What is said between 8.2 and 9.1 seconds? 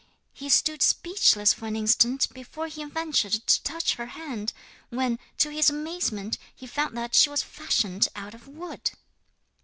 of wood.